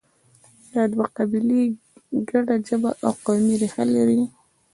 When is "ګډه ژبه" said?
2.29-2.91